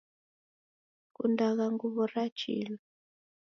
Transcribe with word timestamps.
Sikundagha 1.03 1.65
nguw'o 1.73 2.03
ra 2.11 2.23
chilu 2.37 2.75